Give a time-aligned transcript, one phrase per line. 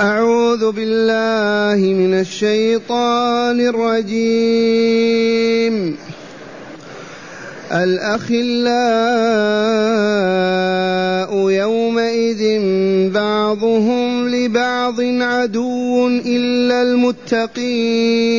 [0.00, 5.16] أعوذ بالله من الشيطان الرجيم.
[7.72, 8.30] الأخلاء
[11.50, 12.60] يومئذ
[13.10, 18.34] بعضهم لبعض عدو إلا المتقين.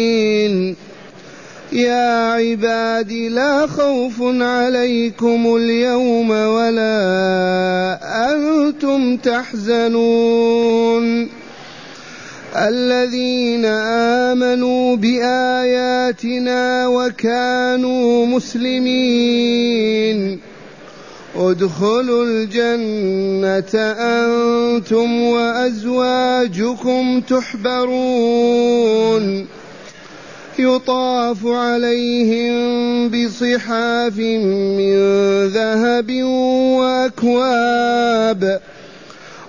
[1.74, 8.00] يا عباد لا خوف عليكم اليوم ولا
[8.34, 11.04] أنتم تحزنون.
[12.56, 20.40] الذين آمنوا بآياتنا وكانوا مسلمين.
[21.36, 28.74] ادخلوا الجنة أنتم وأزواجكم تحبرون.
[30.60, 32.54] يطاف عليهم
[33.10, 34.96] بصحاف من
[35.48, 36.24] ذهب
[36.80, 38.62] وأكواب.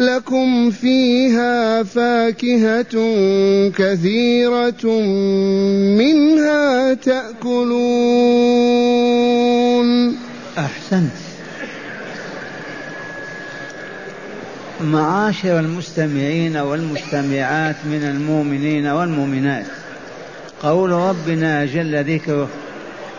[0.00, 2.94] لكم فيها فاكهة
[3.68, 5.00] كثيرة
[5.98, 8.30] منها تأكلون.
[10.58, 11.10] أحسنت.
[14.84, 19.66] معاشر المستمعين والمستمعات من المؤمنين والمؤمنات
[20.62, 22.48] قول ربنا جل ذكره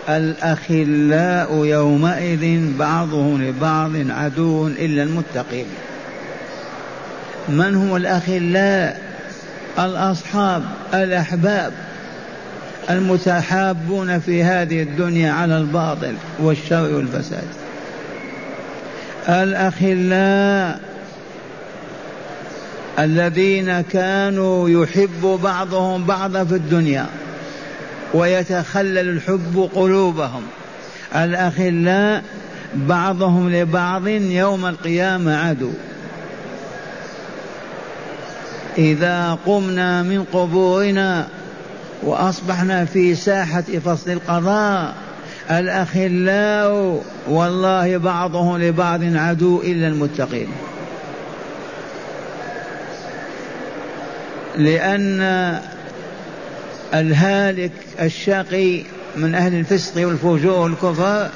[0.10, 5.66] الأخلاء يومئذ بعضهم لبعض عدو إلا المتقين.
[7.50, 9.02] من هم الأخلاء
[9.80, 11.74] الأصحاب الأحباب
[12.90, 17.48] المتحابون في هذه الدنيا على الباطل والشر والفساد.
[19.30, 20.80] الأخلاء
[23.00, 27.06] الذين كانوا يحب بعضهم بعضا في الدنيا
[28.14, 30.44] ويتخلل الحب قلوبهم.
[31.16, 32.24] الأخلاء
[32.76, 35.72] بعضهم لبعض يوم القيامة عدو.
[38.78, 41.28] إذا قمنا من قبورنا
[42.04, 44.96] وأصبحنا في ساحة فصل القضاء
[45.52, 50.48] الأخلاء والله بعضهم لبعض عدو إلا المتقين.
[54.58, 55.22] لأن
[56.94, 57.72] الهالك
[58.02, 58.84] الشقي
[59.16, 61.30] من أهل الفسق والفجور والكفر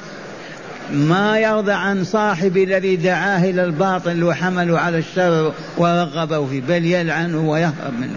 [0.92, 7.50] ما يرضى عن صاحب الذي دعاه إلى الباطل وحمله على الشر ورغبه فيه بل يلعنه
[7.50, 8.16] ويهرب منه.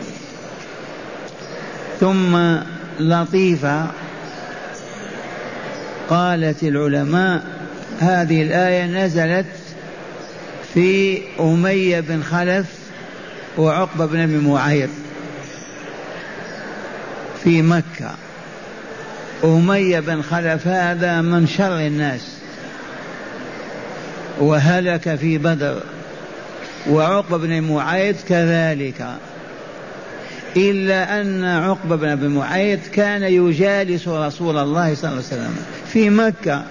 [1.99, 2.57] ثم
[2.99, 3.87] لطيفة
[6.09, 7.43] قالت العلماء
[7.99, 9.45] هذه الآية نزلت
[10.73, 12.65] في أمية بن خلف
[13.57, 14.89] وعقبة بن أبي معيط
[17.43, 18.15] في مكة.
[19.43, 22.38] أمية بن خلف هذا من شر الناس.
[24.39, 25.81] وهلك في بدر.
[26.89, 29.07] وعقبة بن معيط كذلك.
[30.57, 35.55] إلا أن عقبة بن أبي معيط كان يجالس رسول الله صلى الله عليه وسلم
[35.87, 36.63] في مكة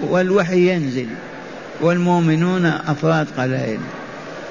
[0.00, 1.06] والوحي ينزل
[1.80, 3.78] والمؤمنون أفراد قلائل.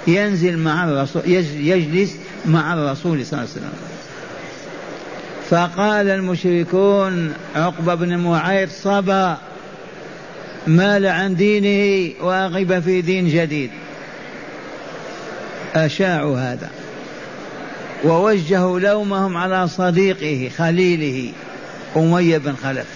[0.08, 1.22] ينزل مع الرسول
[1.56, 3.74] يجلس مع الرسول صلى الله عليه وسلم.
[5.50, 9.38] فقال المشركون عقبة بن معيط صبا.
[10.68, 13.70] مال عن دينه واغب في دين جديد.
[15.76, 16.70] أشاعوا هذا.
[18.04, 21.32] ووجهوا لومهم على صديقه خليله
[21.98, 22.88] أمية بن خلف.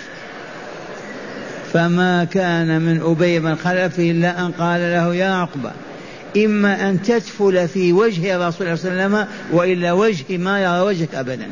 [1.73, 5.71] فما كان من أبي بن خلف إلا أن قال له يا عقبة
[6.37, 11.15] إما أن تدفل في وجه الرسول صلى الله عليه وسلم وإلا وجهي ما يرى وجهك
[11.15, 11.47] أبدا.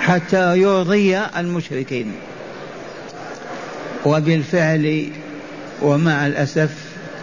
[0.00, 2.12] حتى يرضي المشركين.
[4.04, 5.06] وبالفعل
[5.82, 6.70] ومع الأسف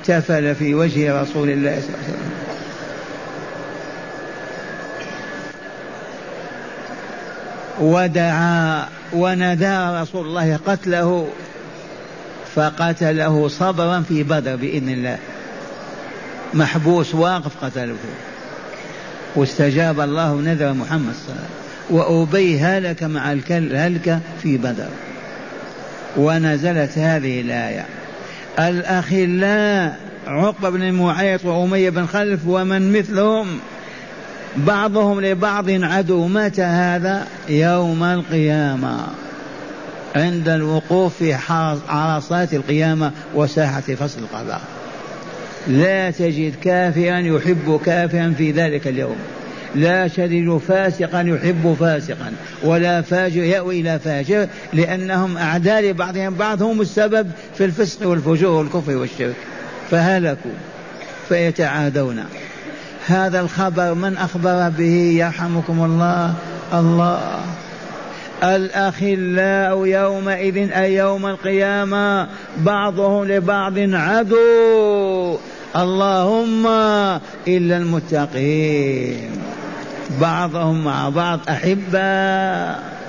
[0.05, 2.31] تفل في وجه رسول الله صلى الله عليه وسلم.
[7.81, 11.27] ودعا وندى رسول الله قتله
[12.55, 15.17] فقتله صبرا في بدر بإذن الله.
[16.53, 17.95] محبوس واقف قتله
[19.35, 21.61] واستجاب الله نذر محمد صلى الله عليه وسلم.
[21.89, 24.89] وأبي هلك مع الهلكة في بدر.
[26.17, 27.85] ونزلت هذه الآية.
[28.59, 33.47] الأخلاء عقبة بن معيط وأمية بن خلف ومن مثلهم
[34.57, 36.27] بعضهم لبعض عدو.
[36.27, 39.07] متى هذا؟ يوم القيامة.
[40.15, 41.37] عند الوقوف في
[41.89, 44.61] عرصات القيامة وساحة فصل القضاء.
[45.67, 49.15] لا تجد كافرا يحب كافرا في ذلك اليوم.
[49.75, 52.33] لا تجد فاسقا يحب فاسقا.
[52.63, 58.95] ولا فاجر يأوي إلى فاجر لأنهم أعداء لبعضهم بعض هم السبب في الفسق والفجور والكفر
[58.95, 59.35] والشرك.
[59.91, 60.51] فهلكوا
[61.29, 62.23] فيتعادون.
[63.07, 66.33] هذا الخبر من أخبر به؟ يرحمكم الله.
[66.73, 67.39] الله.
[68.43, 72.27] الأخلاء يومئذ أي يوم القيامة
[72.57, 75.37] بعضهم لبعض عدو.
[75.75, 76.67] اللهم
[77.47, 79.50] إلا المتقين.
[80.21, 83.01] بعضهم مع بعض أحباء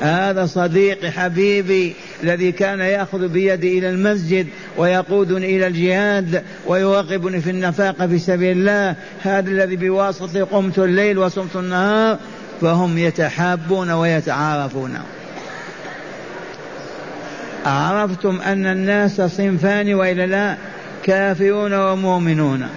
[0.00, 4.46] هذا صديقي حبيبي الذي كان يأخذ بيدي إلى المسجد
[4.76, 8.94] ويقودني إلى الجهاد ويراقبني في النفاق في سبيل الله.
[9.22, 12.18] هذا الذي بواسطة قمت الليل وصمت النهار.
[12.60, 14.98] فهم يتحابون ويتعارفون.
[17.66, 20.56] عرفتم أن الناس صنفان وإلا لا؟
[21.02, 22.68] كافرون ومؤمنون.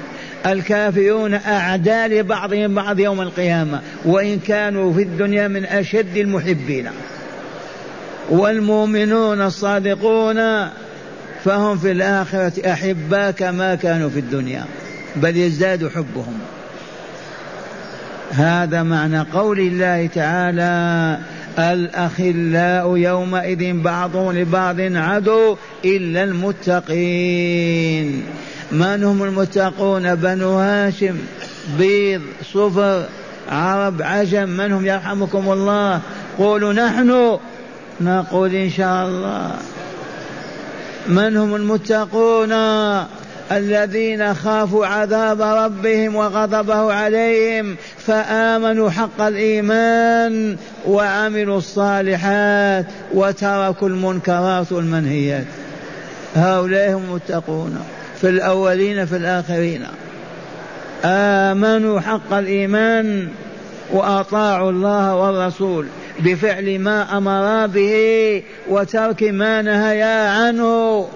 [0.46, 6.90] الكافرون أعداء لبعضهم بعض يوم القيامة وإن كانوا في الدنيا من أشد المحبين.
[8.30, 10.68] والمؤمنون الصادقون
[11.44, 14.66] فهم في الآخرة أحباء كما كانوا في الدنيا
[15.16, 16.40] بل يزداد حبهم.
[18.32, 21.18] هذا معنى قول الله تعالى
[21.60, 28.24] الأخلاء يومئذ بعضهم لبعض عدو إلا المتقين.
[28.72, 31.18] من هم المتقون؟ بنو هاشم
[31.78, 32.22] بيض
[32.54, 33.04] صفر
[33.50, 36.02] عرب عجم من هم؟ يرحمكم الله.
[36.38, 37.38] قولوا نحن.
[38.02, 39.52] نقول إن شاء الله.
[41.08, 42.52] من هم المتقون؟
[43.52, 55.46] الذين خافوا عذاب ربهم وغضبه عليهم فآمنوا حق الإيمان وعملوا الصالحات وتركوا المنكرات والمنهيات.
[56.36, 57.80] هؤلاء هم المتقون.
[58.22, 59.86] في الأولين في الآخرين.
[61.06, 63.28] آمنوا حق الإيمان
[63.92, 65.88] وأطاعوا الله والرسول
[66.20, 71.08] بفعل ما أمرا به وترك ما نهيا عنه.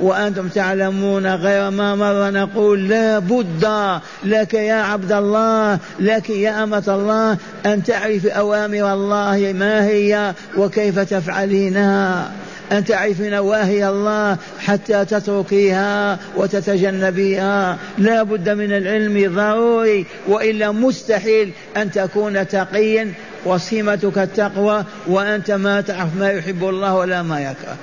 [0.00, 6.84] وأنتم تعلمون غير ما مر نقول لا بد لك يا عبد الله لك يا أمة
[6.88, 7.36] الله
[7.66, 12.30] أن تعرف أوامر الله ما هي وكيف تفعلينها.
[12.72, 17.78] أن تعرف نواهي الله حتى تتركيها وتتجنبيها.
[17.98, 23.12] لا بد من العلم ضروري وإلا مستحيل أن تكون تقيا
[23.44, 27.76] وصيمتك التقوى وأنت ما تعرف ما يحب الله ولا ما يكره.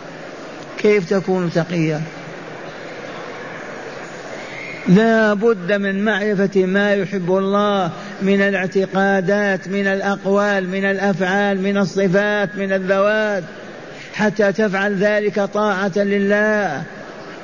[0.77, 2.01] كيف تكون تقيا؟
[4.87, 7.91] لا بد من معرفة ما يحب الله
[8.21, 13.43] من الاعتقادات من الأقوال من الأفعال من الصفات من الذوات.
[14.17, 16.83] حتى تفعل ذلك طاعة لله.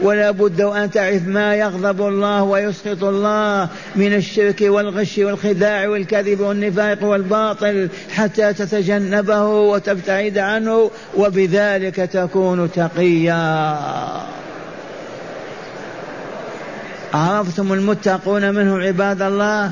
[0.02, 7.04] ولا بد أن تعرف ما يغضب الله ويسخط الله من الشرك والغش والخداع والكذب والنفاق
[7.04, 13.78] والباطل حتى تتجنبه وتبتعد عنه وبذلك تكون تقيا.
[17.14, 19.72] عرفتم المتقون منهم عباد الله؟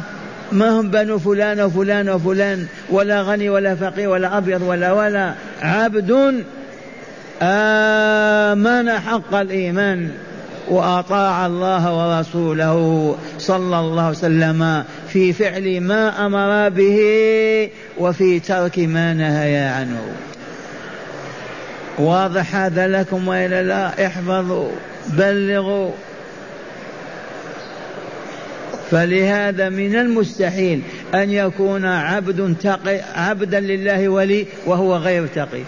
[0.51, 6.43] ما هم بنو فلان وفلان وفلان؟ ولا غني ولا فقير ولا أبيض ولا ولا عبد
[7.41, 10.11] آمن حق الإيمان
[10.69, 16.99] وأطاع الله ورسوله صلى الله عليه وسلم في فعل ما أمر به
[17.97, 20.01] وفي ترك ما نهي عنه.
[21.99, 24.71] واضح هذا لكم وإلا لا؟ احفظوا
[25.09, 25.91] بلغوا.
[28.91, 30.81] فلهذا من المستحيل
[31.15, 35.63] أن يكون عبد تقي عبدا لله ولي وهو غير تقي.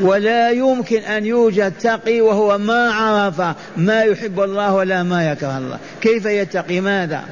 [0.00, 5.78] ولا يمكن أن يوجد تقي وهو ما عرف ما يحب الله ولا ما يكره الله.
[6.00, 7.24] كيف يتقي؟ ماذا؟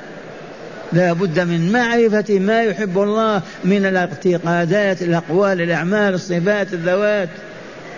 [0.93, 7.29] لا بد من معرفة ما يحب الله من الاعتقادات الأقوال الأعمال الصفات الذوات.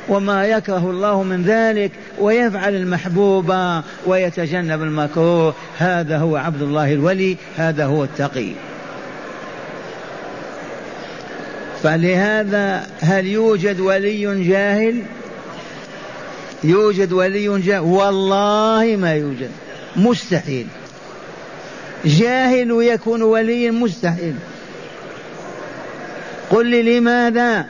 [0.09, 3.55] وما يكره الله من ذلك ويفعل المحبوب
[4.07, 5.55] ويتجنب المكروه.
[5.79, 8.53] هذا هو عبد الله الولي هذا هو التقي.
[11.83, 15.03] فلهذا هل يوجد ولي جاهل؟
[16.65, 17.81] يوجد ولي جاهل.
[17.81, 19.51] والله ما يوجد.
[19.97, 20.67] مستحيل.
[22.05, 24.35] جاهل يكون وليا مستحيل.
[26.51, 27.67] قل لي لماذا؟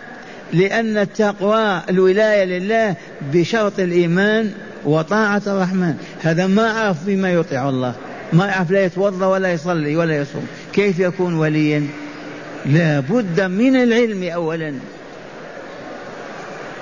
[0.52, 2.94] لأن التقوى الولاية لله
[3.32, 4.52] بشرط الإيمان
[4.84, 5.94] وطاعة الرحمن.
[6.22, 7.94] هذا ما عرف بما يطيع الله.
[8.32, 10.46] ما يعرف لا يتوضأ ولا يصلي ولا يصوم.
[10.72, 11.86] كيف يكون وليا؟
[12.66, 14.74] لا بد من العلم أولا.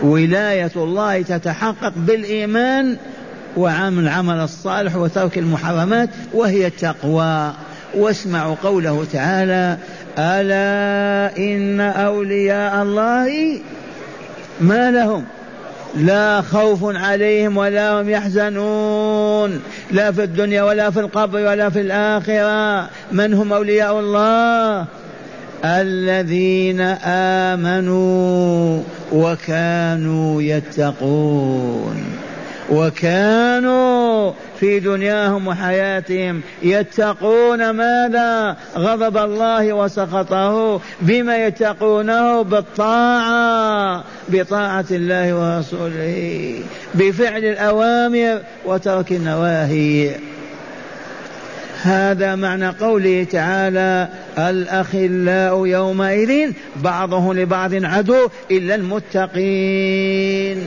[0.00, 2.96] ولاية الله تتحقق بالإيمان
[3.56, 7.52] وعمل العمل الصالح وترك المحرمات وهي التقوى.
[7.94, 9.76] واسمعوا قوله تعالى
[10.18, 13.60] ألا إن أولياء الله
[14.60, 15.24] ما لهم؟
[15.96, 19.62] لا خوف عليهم ولا هم يحزنون.
[19.90, 22.90] لا في الدنيا ولا في القبر ولا في الآخرة.
[23.12, 24.86] من هم أولياء الله؟
[25.64, 26.80] الذين
[27.50, 32.20] آمنوا وكانوا يتقون
[32.70, 46.54] وكانوا في دنياهم وحياتهم يتقون ماذا؟ غضب الله وسخطه بما يتقونه بالطاعة بطاعة الله ورسوله
[46.94, 50.10] بفعل الأوامر وترك النواهي.
[51.82, 54.08] هذا معنى قوله تعالى
[54.38, 60.66] الأخلاء يومئذ بعضهم لبعض عدو إلا المتقين.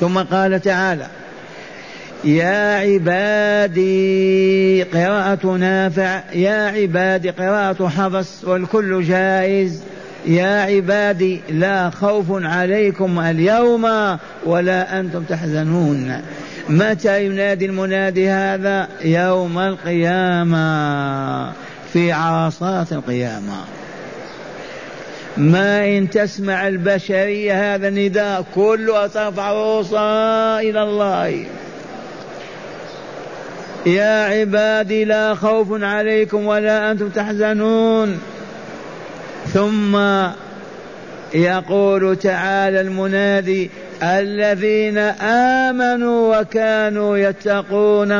[0.00, 1.06] ثم قال تعالى
[2.24, 9.82] يا عبادي قراءة نافع يا عبادي قراءة حفص والكل جائز.
[10.26, 14.16] يا عبادي لا خوف عليكم اليوم
[14.46, 16.22] ولا أنتم تحزنون.
[16.68, 21.52] متى ينادي المنادي هذا؟ يوم القيامة
[21.92, 23.64] في عرصات القيامة.
[25.36, 31.44] ما إن تسمع البشرية هذا النداء كلها ترفع رؤوسها إلى الله.
[33.86, 38.20] يا عبادي لا خوف عليكم ولا أنتم تحزنون.
[39.52, 39.96] ثم
[41.34, 43.70] يقول تعالى المنادي
[44.02, 44.98] الذين
[45.68, 48.12] آمنوا وكانوا يتقون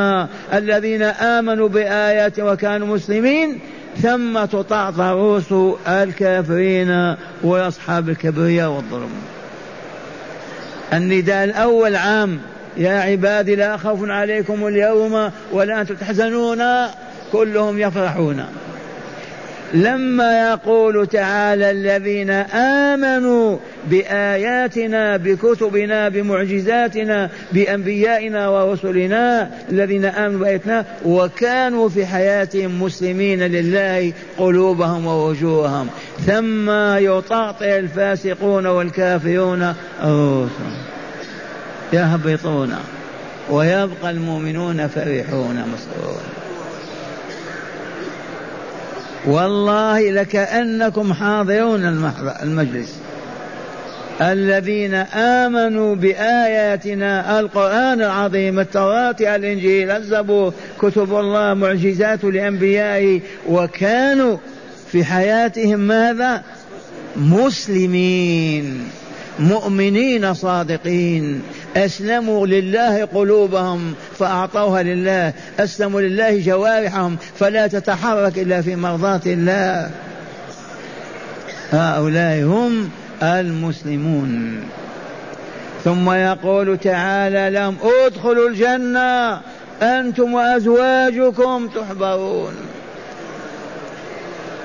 [0.53, 3.61] الذين آمنوا بآيات وكانوا مسلمين
[4.03, 9.11] ثم تطعطع رؤوس الكافرين وأصحاب الكبرياء والظلم.
[10.93, 12.39] النداء الأول عام.
[12.77, 16.63] يا عبادي لا خوف عليكم اليوم ولا أنتم تحزنون.
[17.33, 18.45] كلهم يفرحون.
[19.75, 22.31] لما يقول تعالى الذين
[22.91, 23.59] آمنوا
[23.91, 35.89] بآياتنا بكتبنا بمعجزاتنا بأنبيائنا ورسلنا الذين آمنوا بآياتنا وكانوا في حياتهم مسلمين لله قلوبهم ووجوههم.
[36.27, 39.75] ثم يطاطئ الفاسقون والكافرون.
[40.03, 40.77] رؤوسهم
[41.93, 42.75] يهبطون.
[43.51, 46.42] ويبقى المؤمنون فرحون مسرورون.
[49.27, 52.11] والله لكأنكم حاضرون
[52.43, 52.99] المجلس.
[54.21, 64.37] الذين آمنوا بآياتنا القرآن العظيم التوراة الإنجيل الزبور كتب الله معجزات لأنبيائه وكانوا
[64.93, 66.43] في حياتهم ماذا؟
[67.17, 68.89] مسلمين
[69.39, 71.43] مؤمنين صادقين.
[71.77, 79.91] أسلموا لله قلوبهم فأعطوها لله أسلموا لله جوارحهم فلا تتحرك إلا في مرضاة الله.
[81.73, 82.91] هؤلاء هم
[83.23, 84.61] المسلمون.
[85.85, 89.41] ثم يقول تعالى لهم ادخلوا الجنة
[89.83, 92.55] أنتم وأزواجكم تحبرون.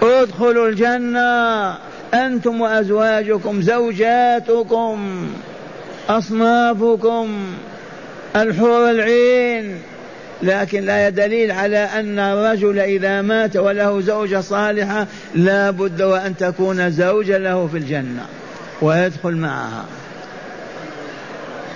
[0.01, 1.77] ادخلوا الجنة
[2.13, 5.27] أنتم وأزواجكم زوجاتكم.
[6.09, 7.27] أصنافكم
[8.35, 9.75] الحور العين
[10.43, 16.91] لكن لا دليل على أن الرجل إذا مات وله زوجة صالحة لا بد وأن تكون
[16.91, 18.25] زوجة له في الجنة
[18.81, 19.85] ويدخل معها.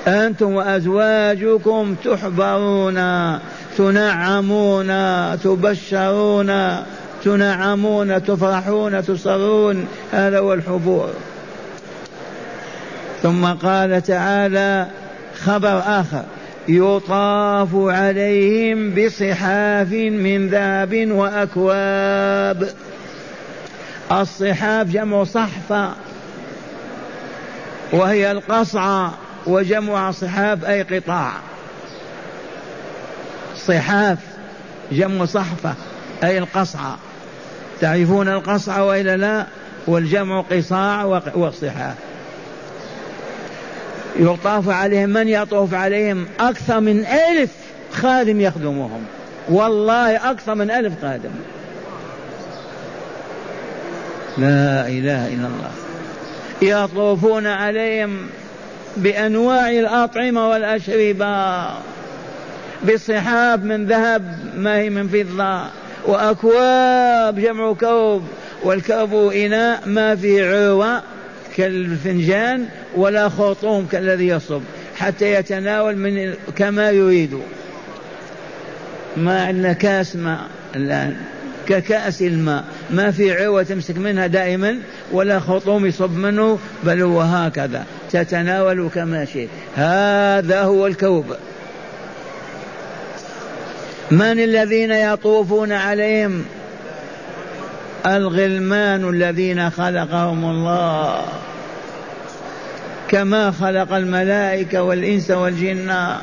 [0.08, 3.00] أنتم وأزواجكم تحبرون
[3.78, 4.88] تنعمون
[5.40, 6.78] تبشرون
[7.24, 11.10] تنعمون تفرحون تصرون هذا هو الحبور.
[13.24, 14.88] ثم قال تعالى
[15.44, 16.24] خبر آخر
[16.68, 22.70] يطاف عليهم بصحاف من ذهب وأكواب.
[24.12, 25.90] الصحاف جمع صحفة
[27.94, 29.14] وهي القصعة
[29.48, 31.32] وجمع صحاف أي قطاع.
[33.68, 34.18] صحاف
[34.92, 35.74] جمع صحفة
[36.24, 36.98] أي القصعة.
[37.82, 39.46] تعرفون القصعة وإلا لا؟
[39.88, 41.04] والجمع قصاع
[41.36, 41.96] والصحاف.
[44.16, 47.50] يطاف عليهم من يطوف عليهم؟ أكثر من ألف
[47.94, 49.04] خادم يخدمهم.
[49.50, 51.32] والله أكثر من ألف خادم.
[54.38, 55.72] لا إله إلا الله.
[56.62, 58.18] يطوفون عليهم
[58.98, 61.66] بأنواع الأطعمة والأشربة.
[62.94, 65.64] بصحاب من ذهب ما هي من فضة.
[66.06, 68.24] وأكواب جمع كوب.
[68.64, 71.02] والكوب إناء ما فيه عروة.
[71.58, 72.66] كالفنجان
[72.96, 74.62] ولا خرطوم كالذي يصب
[74.96, 77.40] حتى يتناول من كما يريد.
[79.18, 80.40] ما عندنا كاس ماء
[80.76, 81.16] الآن
[81.68, 82.64] ككأس الماء.
[82.90, 84.78] ما في عوة تمسك منها دائما
[85.12, 87.86] ولا خرطوم يصب منه بل هو هكذا.
[88.12, 89.50] تتناول كما شئت.
[89.76, 91.26] هذا هو الكوب.
[94.12, 96.46] من الذين يطوفون عليهم؟
[98.06, 101.26] الغلمان الذين خلقهم الله.
[103.10, 106.16] كما خلق الملائكة والإنس والجن.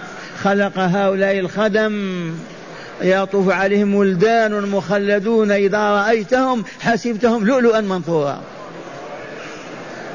[0.42, 2.32] خلق هؤلاء الخدم.
[3.02, 5.50] يطوف عليهم ولدان مخلدون.
[5.50, 8.40] إذا رأيتهم حسبتهم لؤلؤا منثورا.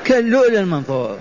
[0.06, 1.18] كاللؤلؤ المنثور.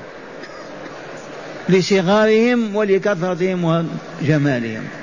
[1.69, 3.85] لصغارهم ولكثرتهم
[4.23, 5.02] وجمالهم.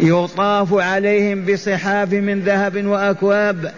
[0.00, 3.72] يطاف عليهم بصحاف من ذهب وأكواب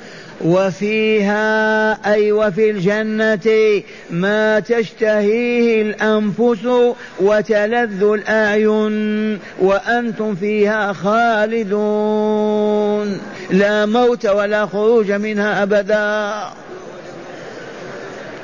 [0.45, 11.77] وفيها أي وفي الجنة ما تشتهيه الأنفس وتلذ الأعين وأنتم فيها خالدون.
[13.51, 16.66] لا موت ولا خروج منها أبدا.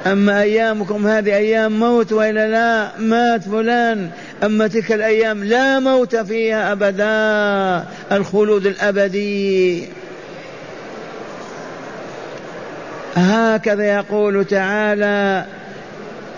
[0.07, 4.11] أما أيامكم هذه أيام موت وإلا لا مات فلان
[4.43, 9.89] أما تلك الأيام لا موت فيها أبدا الخلود الأبدي.
[13.17, 15.45] هكذا يقول تعالى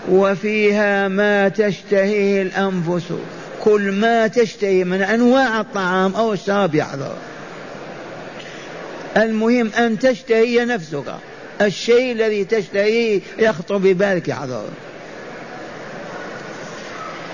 [0.09, 3.03] وفيها ما تشتهيه الأنفس
[3.63, 7.15] كل ما تشتهي من أنواع الطعام أو الشراب يحضر.
[9.17, 11.05] المهم أن تشتهي نفسك.
[11.61, 14.63] الشيء الذي تشتهيه يخطر ببالك يحضر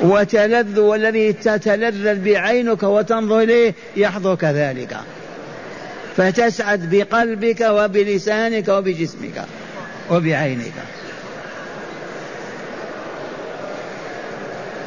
[0.01, 4.97] وتلذ والذي تتلذذ بعينك وتنظر إليه يحضر كذلك
[6.17, 9.45] فتسعد بقلبك وبلسانك وبجسمك
[10.09, 10.73] وبعينك.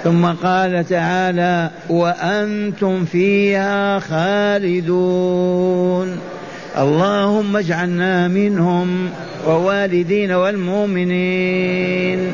[0.05, 5.55] ثم قال تعالى وأنتم فيها خالدون.
[6.79, 9.11] اللهم اجعلنا منهم
[9.47, 12.33] ووالدين والمؤمنين.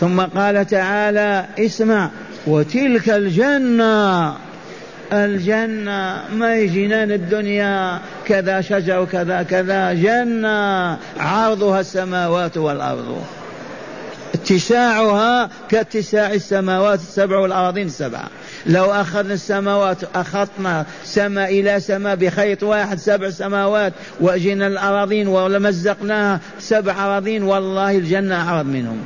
[0.00, 2.10] ثم قال تعالى اسمع
[2.46, 4.34] وتلك الجنة
[5.12, 13.22] الجنة ما هي جنان الدنيا كذا شجر وكذا كذا جنة عرضها السماوات والأرض.
[14.34, 18.28] اتساعها كاتساع السماوات السبع والأراضين السبعة
[18.66, 27.04] لو أخذنا السماوات أخطنا سماء إلى سماء بخيط واحد سبع سماوات وأجينا الأراضين ولمزقناها سبع
[27.04, 29.04] أراضين والله الجنة أعرض منهم.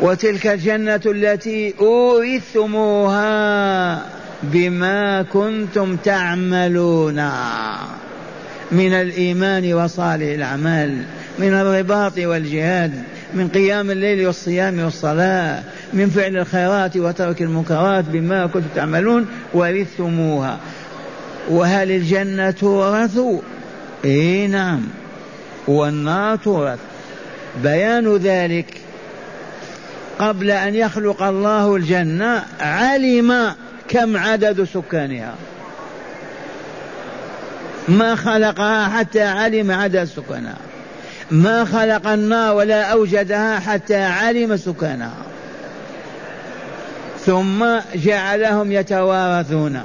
[0.00, 3.22] وتلك الجنة التي أورثتموها
[4.42, 7.30] بما كنتم تعملون.
[8.72, 11.02] من الإيمان وصالح الأعمال
[11.38, 13.02] من الرباط والجهاد
[13.34, 15.62] من قيام الليل والصيام والصلاة
[15.92, 20.58] من فعل الخيرات وترك المنكرات بما كنتم تعملون ورثتموها.
[21.48, 23.18] وهل الجنة تورث؟
[24.04, 24.80] إيه نعم.
[25.68, 26.78] والنار تورث.
[27.62, 28.80] بيان ذلك.
[30.18, 33.54] قبل أن يخلق الله الجنة علم
[33.88, 35.34] كم عدد سكانها.
[37.88, 40.67] ما خلقها حتى علم عدد سكانها.
[41.30, 45.14] ما خلق النار ولا أوجدها حتى علم سكانها
[47.26, 49.80] ثم جعلهم يتوارثون.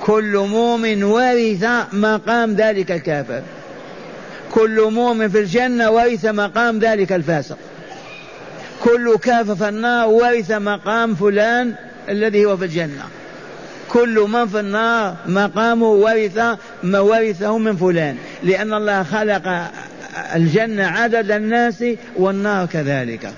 [0.00, 3.42] كل مؤمن ورث مقام ذلك الكافر.
[4.52, 7.58] كل مؤمن في الجنة ورث مقام ذلك الفاسق.
[8.84, 11.74] كل كاف في النار ورث مقام فلان
[12.08, 13.04] الذي هو في الجنة.
[13.88, 16.38] كل من في النار مقامه ورث
[16.82, 18.16] ما ورثه من فلان.
[18.42, 19.70] لأن الله خلق
[20.36, 21.84] الجنة عدد الناس
[22.16, 23.30] والنار كذلك.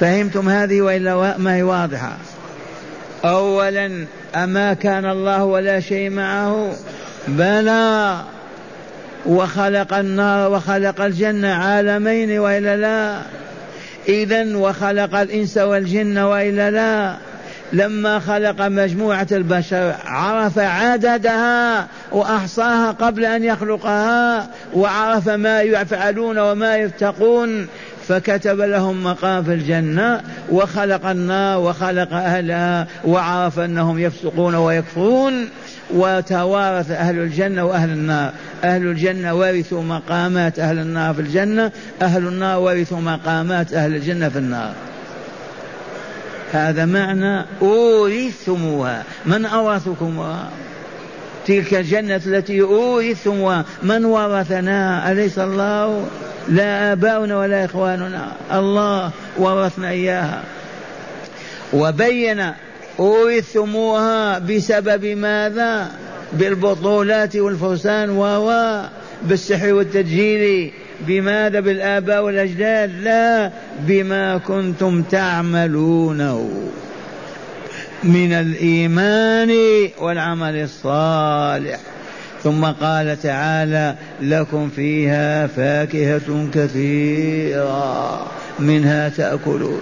[0.00, 2.16] فهمتم هذه وإلا ما هي واضحة؟
[3.24, 6.72] أولا أما كان الله ولا شيء معه؟
[7.28, 8.16] بلى.
[9.26, 13.20] وخلق النار وخلق الجنة عالمين وإلا لا؟
[14.08, 17.16] إذا وخلق الإنس والجن وإلا لا؟
[17.72, 27.66] لما خلق مجموعة البشر عرف عددها وأحصاها قبل أن يخلقها وعرف ما يفعلون وما يفتقون
[28.08, 35.48] فكتب لهم مقام في الجنة وخلق النار وخلق أهلها وعرف أنهم يفسقون ويكفرون
[35.90, 38.32] وتوارث أهل الجنة وأهل النار.
[38.64, 44.38] أهل الجنة ورثوا مقامات أهل النار في الجنة أهل النار ورثوا مقامات أهل الجنة في
[44.38, 44.72] النار.
[46.52, 49.04] هذا معنى أورثتموها.
[49.26, 50.50] من أورثكمها
[51.46, 53.64] تلك الجنة التي أورثتموها.
[53.82, 56.06] من ورثنا؟ أليس الله؟
[56.48, 58.32] لا آباؤنا ولا إخواننا.
[58.52, 60.42] الله ورثنا إياها.
[61.72, 62.52] وبين
[62.98, 65.90] أورثتموها بسبب ماذا؟
[66.32, 68.82] بالبطولات والفرسان و
[69.22, 76.50] بالسحر والتدجيل بماذا بالآباء والأجداد؟ لا بما كنتم تعملونه.
[78.04, 79.56] من الإيمان
[79.98, 81.80] والعمل الصالح.
[82.42, 88.26] ثم قال تعالى لكم فيها فاكهة كثيرة
[88.58, 89.80] منها تأكلون.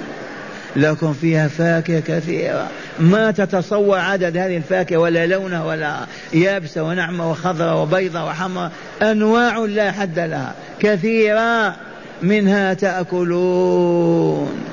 [0.76, 2.68] لكم فيها فاكهة كثيرة.
[2.98, 5.96] ما تتصور عدد هذه الفاكهة ولا لونها ولا
[6.32, 8.70] يابسة ونعمة وخضراء وبيضة وحمراء
[9.02, 10.54] أنواع لا حد لها.
[10.80, 11.76] كثيرة
[12.22, 14.64] منها تأكلون.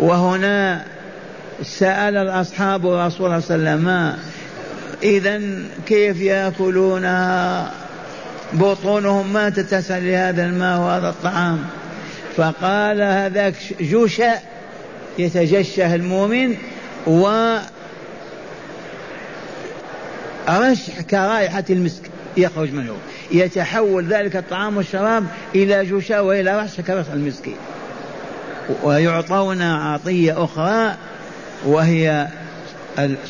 [0.00, 0.84] وهنا
[1.62, 4.16] سأل الأصحاب الرسول صلى الله عليه وسلم
[5.02, 5.40] إذا
[5.86, 7.70] كيف يأكلونها؟
[8.52, 11.58] بطونهم ما تتسع لهذا الماء وهذا الطعام.
[12.36, 14.34] فقال هذاك جشأ
[15.18, 16.56] يتجشه المؤمن
[17.06, 17.56] و
[20.48, 22.02] رشح كرائحة المسك
[22.36, 22.94] يخرج منه.
[23.32, 27.48] يتحول ذلك الطعام والشراب إلى جشا وإلى رشح كرائحة المسك.
[28.82, 30.94] ويعطون عطية أخرى
[31.66, 32.28] وهي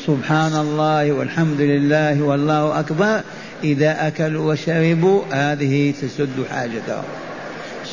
[0.05, 3.21] سبحان الله والحمد لله والله أكبر
[3.63, 7.03] إذا أكلوا وشربوا هذه تسد حاجتهم.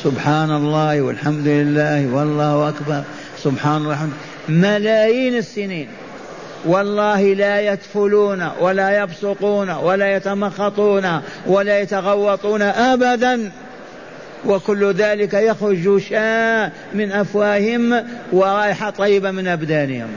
[0.03, 3.03] سبحان الله والحمد لله والله أكبر.
[3.47, 4.09] سبحان الله
[4.49, 5.87] ملايين السنين.
[6.65, 13.51] والله لا يتفلون ولا يبصقون ولا يتمخطون ولا يتغوطون ابدا.
[14.45, 20.09] وكل ذلك يخرج شاء من أفواههم ورائحة طيبة من أبدانهم.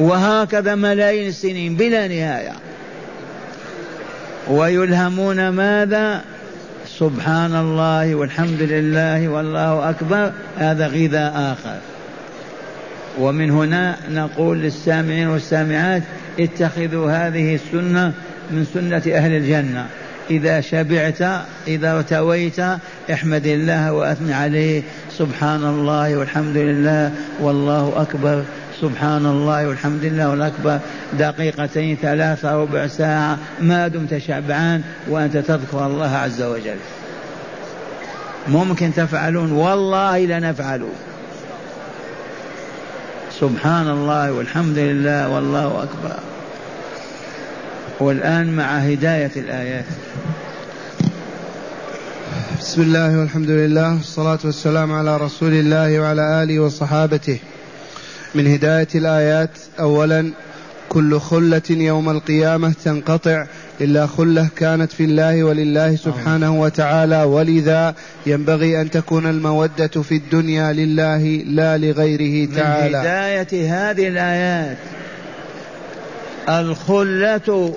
[0.00, 2.52] وهكذا ملايين السنين بلا نهاية.
[4.48, 6.20] ويلهمون ماذا؟
[6.98, 10.32] سبحان الله والحمد لله والله أكبر.
[10.58, 11.78] هذا غذاء آخر.
[13.18, 16.02] ومن هنا نقول للسامعين والسامعات
[16.40, 18.12] اتخذوا هذه السنة
[18.50, 19.86] من سنة أهل الجنة.
[20.30, 21.22] إذا شبعت
[21.68, 22.60] إذا ارتويت
[23.12, 24.82] احمد الله وأثني عليه.
[25.18, 28.44] سبحان الله والحمد لله والله أكبر.
[28.80, 30.78] سبحان الله والحمد لله والأكبر.
[31.18, 33.38] دقيقتين ثلاثة ربع ساعة.
[33.60, 36.76] ما دمت شبعان وأنت تذكر الله عز وجل.
[38.48, 40.88] ممكن تفعلون والله لنفعل
[43.40, 46.16] سبحان الله والحمد لله والله أكبر.
[48.00, 49.84] والآن مع هداية الآيات.
[52.60, 57.38] بسم الله والحمد لله والصلاة والسلام على رسول الله وعلى آله وصحابته.
[58.34, 59.50] من هداية الآيات.
[59.80, 60.30] أولا
[60.88, 63.46] كل خلة يوم القيامة تنقطع.
[63.80, 67.22] إلا خلة كانت في الله ولله سبحانه وتعالى.
[67.22, 67.94] ولذا
[68.26, 72.88] ينبغي أن تكون المودة في الدنيا لله لا لغيره تعالى.
[72.88, 74.76] من هداية هذه الآيات
[76.48, 77.74] الخلة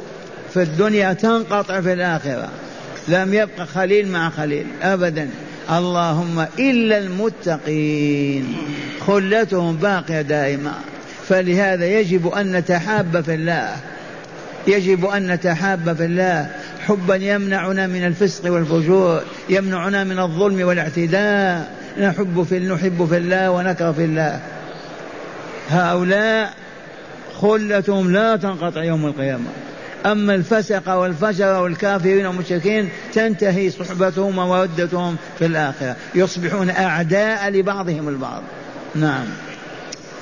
[0.54, 2.50] في الدنيا تنقطع في الآخرة.
[3.08, 5.30] لم يبق خليل مع خليل أبدا.
[5.72, 8.58] اللهم إلا المتقين.
[9.08, 10.74] خلتهم باقية دائما
[11.28, 13.76] فلهذا يجب أن نتحاب في الله.
[14.68, 16.52] يجب أن نتحاب في الله.
[16.88, 19.22] حبا يمنعنا من الفسق والفجور.
[19.50, 21.72] يمنعنا من الظلم والاعتداء.
[22.02, 24.40] نحب في نحب في الله ونكره في الله.
[25.70, 26.54] هؤلاء
[27.42, 29.50] خلتهم لا تنقطع يوم القيامة.
[30.06, 35.96] أما الفسق والفجر والكافرين والمشركين تنتهي صحبتهم ومودتهم في الآخرة.
[36.16, 38.42] يصبحون أعداء لبعضهم البعض.
[38.96, 39.26] نعم.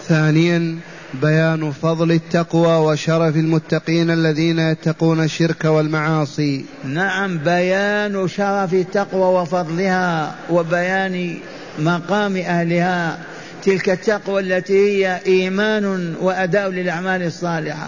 [0.07, 0.75] ثانيا
[1.21, 6.65] بيان فضل التقوى وشرف المتقين الذين يتقون الشرك والمعاصي.
[6.83, 11.37] نعم بيان شرف التقوى وفضلها وبيان
[11.79, 13.19] مقام أهلها.
[13.63, 17.87] تلك التقوى التي هي إيمان وأداء للأعمال الصالحة.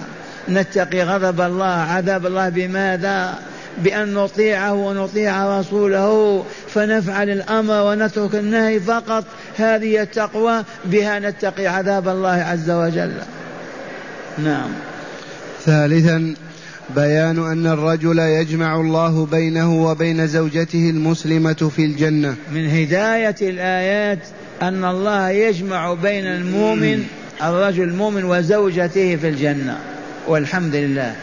[0.49, 3.39] نتقي غضب الله عذاب الله بماذا؟
[3.77, 9.25] بأن نطيعه ونطيع رسوله فنفعل الأمر ونترك النهي فقط.
[9.58, 13.13] هذه التقوى بها نتقي عذاب الله عز وجل.
[14.43, 14.69] نعم.
[15.65, 16.36] ثالثا
[16.95, 22.36] بيان أن الرجل يجمع الله بينه وبين زوجته المسلمة في الجنة.
[22.51, 24.19] من هداية الآيات
[24.62, 27.04] أن الله يجمع بين المؤمن
[27.43, 29.77] الرجل المؤمن وزوجته في الجنة.
[30.28, 31.16] والحمد لله.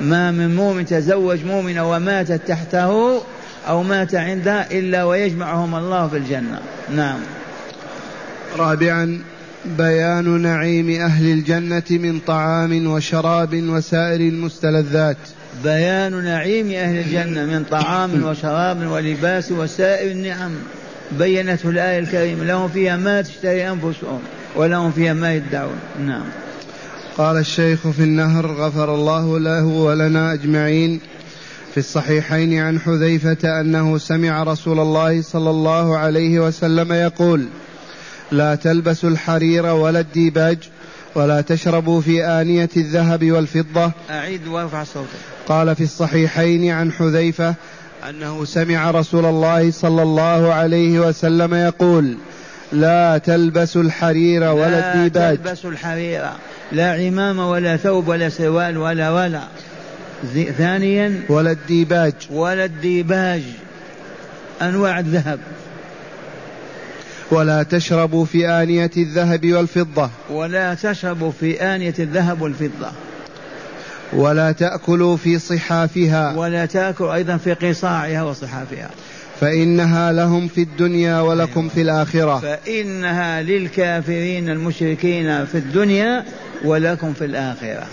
[0.00, 3.22] ما من مؤمن تزوج مؤمنة وماتت تحته
[3.68, 6.60] أو مات عندها إلا ويجمعهم الله في الجنة.
[6.96, 7.18] نعم.
[8.58, 9.20] رابعا
[9.64, 15.16] بيان نعيم أهل الجنة من طعام وشراب وسائر المستلذات.
[15.64, 20.50] بيان نعيم أهل الجنة من طعام وشراب ولباس وسائر النعم.
[21.18, 24.20] بينته الآية الكريمة لهم فيها ما تشتري أنفسهم
[24.56, 25.78] ولهم فيها ما يدعون.
[26.06, 26.24] نعم.
[27.20, 31.00] قال الشيخ في النهر غفر الله له ولنا أجمعين
[31.72, 37.46] في الصحيحين عن حذيفة أنه سمع رسول الله صلى الله عليه وسلم يقول
[38.32, 40.58] لا تلبسوا الحرير ولا الديباج
[41.14, 45.08] ولا تشربوا في آنية الذهب والفضة أعيد وأرفع صوتك.
[45.48, 47.54] قال في الصحيحين عن حذيفة
[48.08, 52.16] أنه سمع رسول الله صلى الله عليه وسلم يقول
[52.72, 55.38] لا تلبسوا الحرير ولا الديباج.
[55.38, 56.22] لا تلبسوا الحرير.
[56.72, 59.42] لا عمام ولا ثوب ولا سروال ولا ولا.
[60.58, 62.12] ثانيا ولا الديباج.
[62.30, 63.42] ولا الديباج.
[64.62, 65.38] أنواع الذهب.
[67.30, 70.10] ولا تشربوا في آنية الذهب والفضة.
[70.30, 72.90] ولا تشربوا في آنية الذهب والفضة.
[74.12, 76.36] ولا تأكلوا في صحافها.
[76.36, 78.90] ولا تأكل أيضا في قصاعها وصحافها.
[79.40, 82.38] فإنها لهم في الدنيا ولكم في الآخرة.
[82.38, 86.24] فإنها للكافرين المشركين في الدنيا
[86.64, 87.86] ولكم في الآخرة.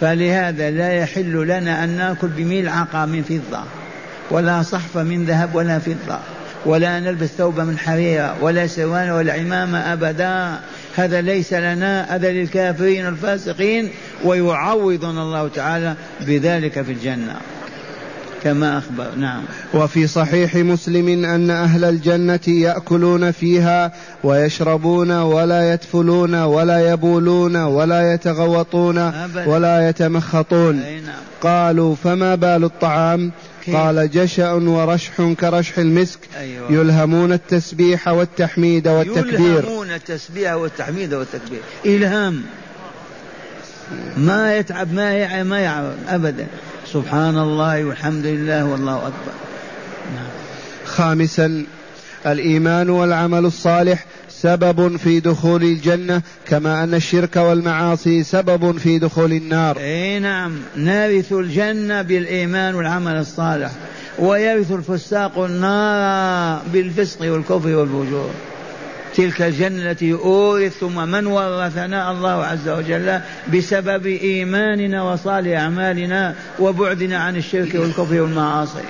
[0.00, 3.62] فلهذا لا يحل لنا أن نأكل بملعقة من فضة
[4.30, 6.18] ولا صحفة من ذهب ولا فضة
[6.66, 10.60] ولا نلبس ثوب من حريرة ولا سوان ولا عمامة أبدا.
[10.96, 13.90] هذا ليس لنا هذا للكافرين الفاسقين
[14.24, 17.36] ويعوضنا الله تعالى بذلك في الجنة.
[18.44, 19.42] كما أخبر نعم.
[19.74, 23.92] وفي صحيح مسلم أن أهل الجنة يأكلون فيها
[24.24, 29.12] ويشربون ولا يتفلون ولا يبولون ولا يتغوطون
[29.46, 30.76] ولا يتمخطون.
[30.76, 31.28] نعم.
[31.42, 33.32] قالوا فما بال الطعام؟
[33.72, 36.18] قال جشأ ورشح كرشح المسك.
[36.38, 36.72] أيوة.
[36.72, 39.58] يلهمون التسبيح والتحميد والتكبير.
[39.58, 41.60] يلهمون التسبيح والتحميد والتكبير.
[41.86, 42.42] إلهام.
[44.16, 46.46] ما يتعب ما يعب ما يعب أبدا.
[46.92, 49.32] سبحان الله والحمد لله والله أكبر.
[50.14, 50.28] نعم.
[50.84, 51.64] خامسا
[52.26, 59.78] الإيمان والعمل الصالح سبب في دخول الجنة كما أن الشرك والمعاصي سبب في دخول النار.
[59.78, 60.52] أي نعم.
[60.76, 63.70] نرث الجنة بالإيمان والعمل الصالح
[64.18, 68.30] ويرث الفساق النار بالفسق والكفر والفجور.
[69.18, 73.20] تلك الجنة التي أورث ثم من ورثنا؟ الله عز وجل
[73.54, 78.82] بسبب إيماننا وصالح أعمالنا وبعدنا عن الشرك والكفر والمعاصي.